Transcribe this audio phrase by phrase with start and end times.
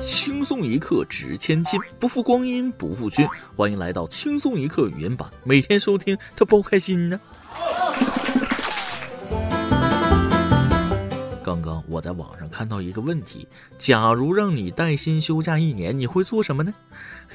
[0.00, 3.26] 轻松一刻值千金，不负光阴不负君。
[3.56, 7.20] 欢迎来到轻松一刻语音版，每天收听，它包开心呢。
[11.42, 13.46] 刚刚我在网上看到一个问题：
[13.78, 16.74] 假如让你带薪休假一年，你会做什么呢？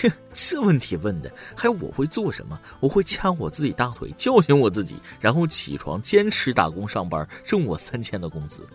[0.00, 2.58] 哼， 这问题问的还我会做什么？
[2.80, 8.66] 我会掐我自己大腿，叫醒我自己，然后起床坚持打工上班，挣我三千的工资。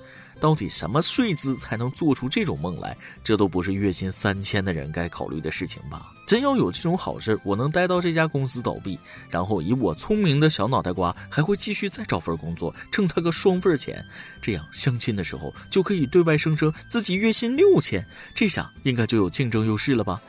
[0.42, 2.98] 到底什么税资才能做出这种梦来？
[3.24, 6.12] 这都不是月薪三千的人该考虑的事情吧？
[6.26, 8.98] 真要有这种好事，我能待到这家公司倒闭，
[9.30, 14.04] 然后以我聪明的小脑袋瓜，还会继续再找份工作，挣他个双份钱。
[14.42, 18.04] 这样相亲的时候就可以对外声称自己月薪六千，
[18.34, 20.20] 这下应该就有竞争优势了吧？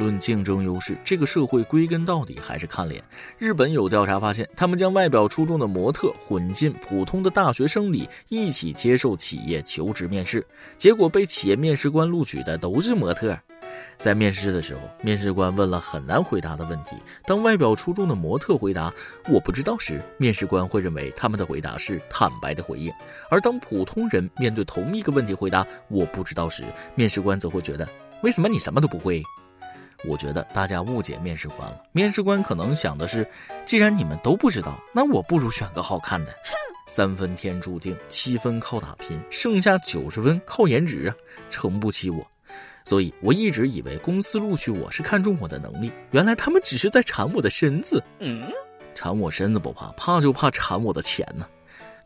[0.00, 3.04] 论竞争优势，这个社会归根到底还是看脸。
[3.38, 10.44] 日本有调查发现，他们将外表出众的模特混进普通的大学生里，一起接受企业求职面试，
[10.78, 13.38] 结果被企业面试官录取的都是模特。
[13.98, 16.96] 在面试的时候，面试官问了很难回答的问题。
[17.24, 18.92] 当外表出众的模特回答
[19.28, 22.90] “我不知道”时，面试官会认为他们的回答是坦白的回应；
[23.30, 26.64] 而当普通人面对同一个问题回答“我不知道”时，
[26.94, 27.86] 面试官则会觉得
[28.22, 29.22] “为什么你什么都不会？”
[30.06, 31.82] 我觉得大家误解面试官了。
[31.92, 33.26] 面试官可能想的是，
[33.64, 36.32] 既然你们都不知道，那我不如选个好看的。
[36.86, 41.14] 三分天注定，七分靠打拼，剩下九十分靠颜值啊，
[41.48, 42.26] 撑不起我。
[42.84, 48.02] 所以我一直以为公司录取我是看中我的能力，原来他们只是在馋我的身子。
[48.18, 48.50] 嗯，
[48.94, 51.46] 馋我身子不怕，怕就怕馋我的钱呢。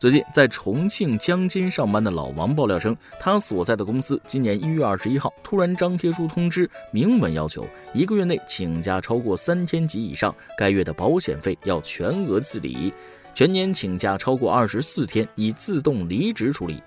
[0.05, 12.93] 最近在重庆江津上班的老王爆料称，他所在的公司今年一月二十一号突然张贴出通知，明文要求一个月内请假超过三天及以上，该月的保险费要全额自理；
[13.33, 16.83] 全年请假超过二十四天，以自动离职处理。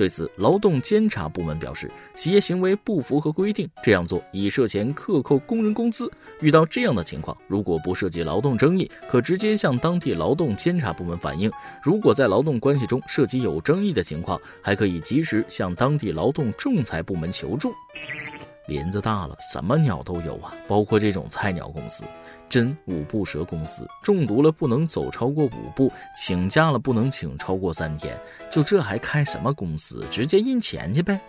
[0.00, 6.10] 对此，劳动监察部门表示，企业行为不符合规定，这样做已涉嫌克扣工人工资。
[6.40, 11.50] 遇到这样的情况，如果不涉及劳动争议，可直接向当地劳动监察部门反映；
[11.82, 17.74] 如果在劳动关系中涉及有争议的情况，还可以及时向当地劳动仲裁部门求助。
[18.68, 22.06] 林子大了，什么鸟都有啊，包括这种菜鸟公司。
[22.50, 28.20] 真五步蛇公司中毒了，不能走超过五步；请假了，不能请超过三天。
[28.50, 30.04] 就这还开什么公司？
[30.10, 31.20] 直接印钱去呗！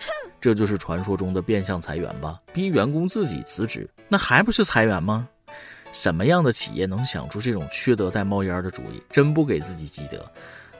[0.42, 2.42] 这就是传说中的变相裁员吧？
[2.52, 5.30] 逼员工自己辞职，那还不是裁员吗？
[5.92, 9.04] 什么样的企业能想出这种缺德带冒烟的主意？
[9.12, 10.26] 真不给自己积德。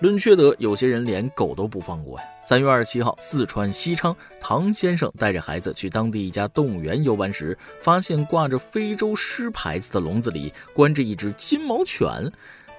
[0.02, 2.26] 论缺德，有些人连狗都不放过呀！
[2.44, 12.10] 三月二十七号，四川西昌，唐先生带着孩子去当地一家动物园游玩时，发现挂着非洲狮牌子的笼子里关着一只金毛犬。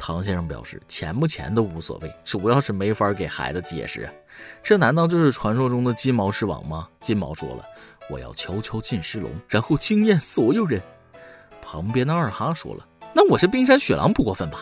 [0.01, 4.11] 唐先生表示，钱不钱都无所谓，主要是没法给孩子解释。
[4.61, 6.89] 这难道就是传说中的金毛狮王吗？
[7.01, 7.65] 金毛说了
[8.11, 10.83] ：“我要悄悄进狮笼，然后惊艳所有人。”
[11.63, 12.85] 旁边的二哈说了
[13.15, 14.59] ：“那我是冰山雪狼不过分吧？”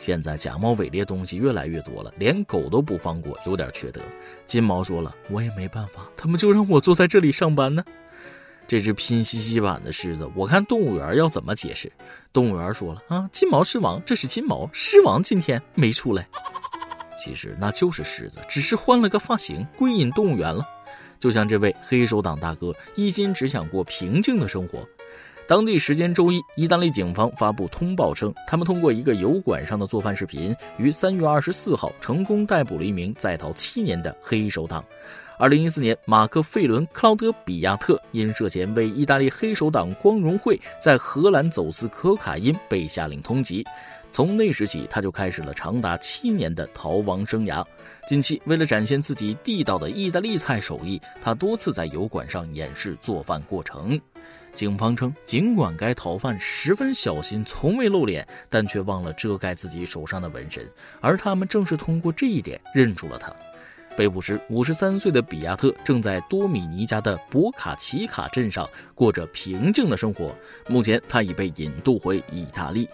[0.00, 4.00] 现在假冒伪劣东西越来越多了，连狗都不放过，有点缺德。
[4.46, 7.84] 金毛说了，我也没办法，他们就让我坐在这里上班呢。
[8.66, 11.92] 这只拼夕夕版的狮子，我看动物园要怎么解释？
[12.32, 16.26] 动物园说了啊，金毛狮王，这是金毛狮王，今天没出来。
[17.22, 20.66] 其实那就是狮子，只是换了个发型，归隐动物园了。
[21.18, 24.88] 就像这位黑手党大哥，一心只想过平静的生活。
[25.50, 34.84] 当地时间周一，意大利警方发布通报称，他们通过一个油管上的做饭视频，于三月二十四号成功逮捕了一名在逃七年的黑手党。
[35.40, 43.66] 二零一四年，马克·费伦·克劳德·比亚特因涉嫌为意大利黑手党光荣会在荷兰走私可卡因被下令通缉。
[44.12, 47.64] 从那时起，他就开始了长达七年的逃亡生涯。
[48.06, 54.00] 近期，为了展现自己地道的意大利菜手艺，他多次在油管上演示做饭过程。
[54.52, 60.68] 警方称，尽管该逃犯十分小心，从未露脸，但却忘了遮盖自己手上的纹身，
[61.00, 63.32] 而他们正是通过这一点认出了他。
[63.96, 70.34] 被捕时，五十三岁的比亚特正在多米尼加的博卡奇卡镇上过着平静的生活。
[70.68, 72.88] 目前，他已被引渡回意大利。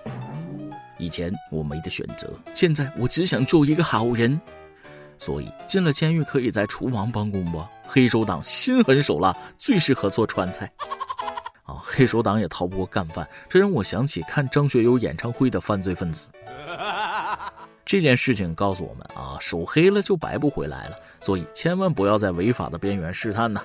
[0.98, 4.40] 以前我没得选择，现在我只想做一个好人。
[5.18, 7.62] 所以进了监狱可以在厨房帮工不？
[7.86, 10.70] 黑手党心狠手辣，最适合做川菜。
[11.66, 16.28] 啊， 黑手党也逃不过干饭，这让我想起看张学友演唱会的犯罪分子。
[17.84, 23.62] 这件事情告诉我们啊，手黑了就白不回来了，所以千万不要在违法的边缘试探呐。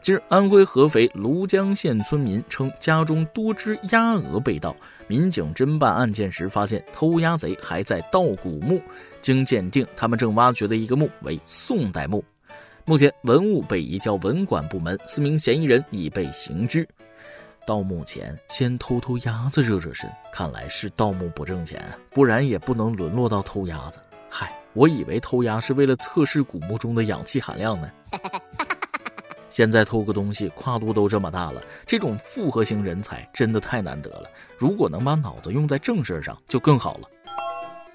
[0.00, 4.76] 近日，安徽合肥庐江县村民称家中多只鸭鹅被盗，
[5.06, 8.82] 民警侦办案件时发现偷鸭贼还在盗古墓，
[9.22, 12.22] 经鉴定，他们正挖掘的一个墓为宋代墓。
[12.84, 16.86] 目前文物被移交文管部门，四名嫌疑人已被刑拘。
[17.66, 23.98] 盗墓前，先偷偷鸭子热热身，看来是盗墓不挣钱，不然也不能沦落到偷鸭子。
[24.30, 27.90] 嗨，我以为偷鸭是为了测试古墓中的氧气含量呢。
[29.48, 34.28] 现在偷个东西，跨度都这么大了，这种复合型人才真的太难得了。
[34.58, 37.08] 如果能把脑子用在正事上，就更好了。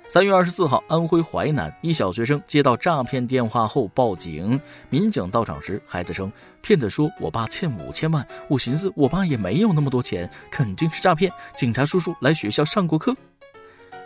[0.10, 4.60] 三月二十四号，安徽淮南一小学生接到诈骗电话后报警。
[4.90, 6.32] 民警到场时，孩子称
[6.64, 11.32] 骗子说：“我爸欠五千万。”我寻思，我爸也没有那么多钱，肯定是诈骗。
[11.56, 13.16] 警察叔叔来学校上过课。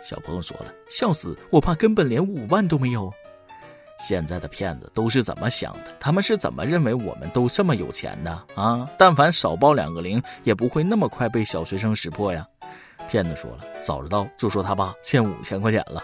[0.02, 3.10] 小朋友说了：“笑死，我爸根本连五万都没有。”
[3.98, 5.96] 现在的骗子都是怎么想的？
[5.98, 8.86] 他们是怎么认为我们都这么有钱的啊？
[8.98, 12.46] 但凡少报两个零，也不会那么快被小学生识破呀。
[13.08, 16.02] 骗子说了，早知道就说他爸欠五千块钱了，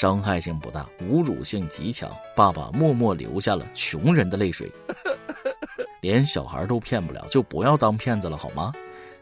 [0.00, 2.10] 伤害性不大，侮辱性极强。
[2.34, 4.72] 爸爸默默流下了穷人的泪水。
[6.02, 8.72] 连小孩都骗不了，就不要当骗子了好吗？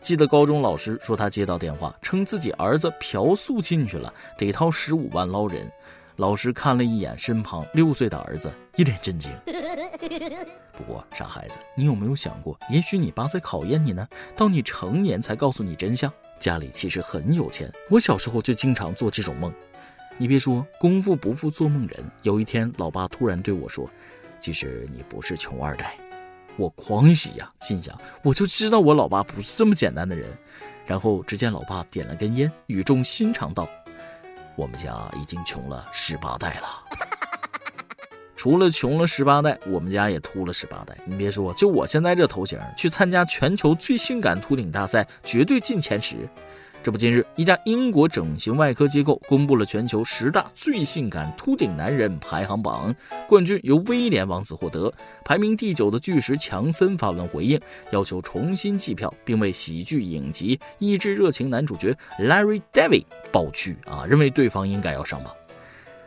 [0.00, 5.70] 记得高中老师说他接到电话，称自己儿子嫖宿进去了，得掏十五万捞人。
[6.16, 9.32] 老师看了一眼身旁六岁的儿子，一脸震惊。
[10.76, 14.06] 不过傻孩子，你有没有想过，也许你爸在考验你呢？
[14.36, 16.12] 到你成年才告诉你真相。
[16.44, 19.50] 家里其实很有钱，我小时候就经常做这种梦。
[20.18, 22.04] 你别说，功夫不负做梦人。
[22.20, 23.88] 有一天，老爸突然对我说
[24.38, 25.96] ：“其实你不是穷二代。”
[26.58, 30.36] 我狂喜呀，心想我就知道我老爸不是这么简单的人。
[30.84, 33.66] 然后只见老爸点了根烟，语重心长道
[34.54, 36.84] ：“我们家已经穷了十八代了。”
[38.44, 40.94] 除了穷了十八代，我们家也秃了十八代。
[41.06, 46.28] 你别说，就我现在这头型，去参加全球最性感秃顶大赛，绝对进前十。
[46.82, 52.94] 这不，近日一家英国整形外科机构公布了全球十大最性感秃顶男人排行榜，
[53.26, 54.92] 冠军由威廉王子获得。
[55.24, 57.58] 排名第九的巨石强森发文回应，
[57.92, 65.34] 要求重新计票，并为喜剧影集《意志热情》男主角 Larry David 抱屈啊，认为对方应该要上榜。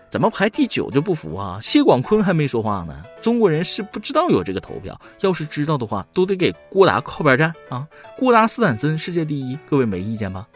[0.09, 1.59] 怎么排第九就不服啊？
[1.61, 2.95] 谢广坤还没说话呢。
[3.21, 7.87] 中国人是不知道有这个投票，要是知道的话，都得给郭达靠边站啊！
[8.17, 10.47] 郭达斯坦森世界第一，各位没意见吧？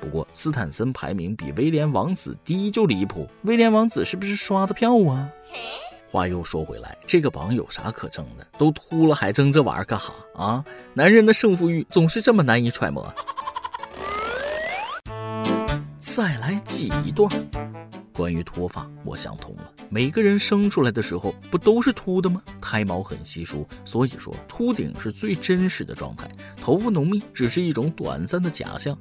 [0.00, 5.28] 不过斯坦森排名比威廉王子低就离谱，威廉王子是不是刷的票啊？
[6.10, 8.46] 话又说回来，这个榜有啥可争的？
[8.56, 10.64] 都秃了还争这玩意儿干哈啊？
[10.92, 13.12] 男人的胜负欲总是这么难以揣摩。
[16.04, 17.26] 再来记一段。
[18.12, 19.72] 关于脱发，我想通了。
[19.88, 22.42] 每个人生出来的时候不都是秃的吗？
[22.60, 26.28] 胎毛很稀疏，所以说秃顶是最真实的状态。
[26.58, 28.96] 头发浓密只是一种短暂的假象。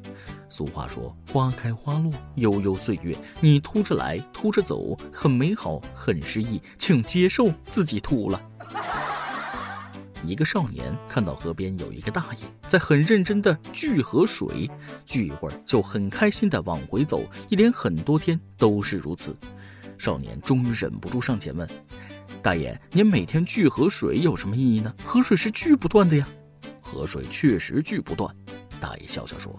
[0.48, 8.42] 俗话说，花开花落，悠悠岁月，你秃着来，秃着走，很美好，很诗意，请接受自己秃了。
[10.24, 14.70] 一个少年看到河边有一个大爷在很认真的聚河水，
[15.06, 19.36] 聚一会儿就很开心的往回走，一连很多天都是如此。
[19.98, 21.70] 少年终于忍不住上前问
[22.42, 24.94] ：“大爷，您每天聚河水有什么意义呢？
[25.04, 26.28] 河水是聚不断的呀。”
[26.82, 28.34] 河水确实聚不断。
[28.80, 29.54] 大爷笑笑说：“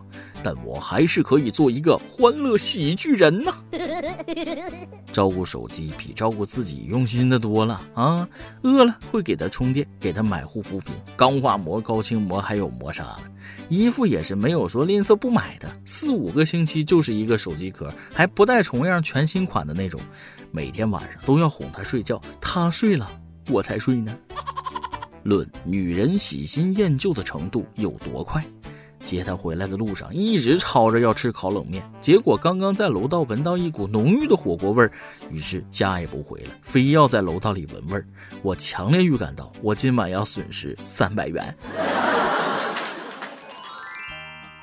[0.45, 3.53] 但我还是可以做一个欢乐喜剧人呢。
[5.11, 8.29] 照顾手机比照顾自己用心的多了啊！
[8.63, 13.23] 饿了会给他充电，给他买护肤品，钢化膜、高清膜，还有磨砂的。
[13.71, 19.99] 衣服也是没有说吝啬不买的，四五个星期就是一个手机壳，还不带重样，全新款的那种。
[20.51, 23.11] 每天晚上都要哄他睡觉，他睡了
[23.49, 24.15] 我才睡呢。
[25.23, 28.45] 论女人喜新厌旧的程度有多快？
[29.05, 34.91] 接他回来的路上，一直吵着要吃烤冷面，结果刚刚在楼道闻到一股浓郁的火锅味儿，
[35.31, 38.05] 于是家也不回了，非要在楼道里闻味儿。
[38.43, 41.55] 我强烈预感到，我今晚要损失三百元。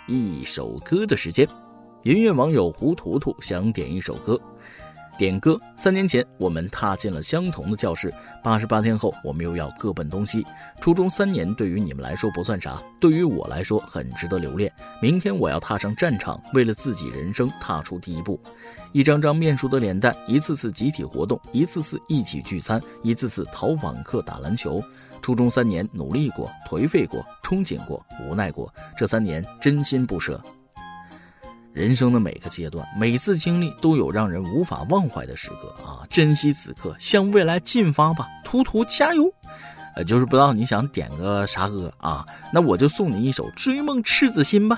[0.07, 1.47] 一首歌的时间，
[2.03, 4.37] 音乐网友胡图图想点一首歌。
[5.17, 5.59] 点歌。
[5.75, 8.13] 三年前，我们踏进了相同的教室。
[8.43, 10.45] 八十八天后，我们又要各奔东西。
[10.79, 14.71] 初中三年对于你们来说不算啥，对于我来说很值得留恋。
[15.01, 18.39] 明天我要踏上战场，为了自己人生踏出第一步。
[18.91, 24.83] 一张张面熟的脸蛋，一次次集体活动，一次次一起聚餐，一次次逃网课打篮球。
[25.21, 28.73] 初中三年，努力过，颓废过，憧憬过，无奈过。
[28.97, 30.41] 这三年，真心不舍。
[31.73, 36.03] 人生的每个阶段，每次经历都有让人无法忘怀的时刻啊！
[36.09, 39.31] 珍惜此刻，向未来进发吧，图图加油！
[39.95, 42.25] 呃，就是不知道你想点个啥歌啊？
[42.51, 44.77] 那我就送你一首《追梦赤子心》吧。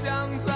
[0.00, 0.47] 想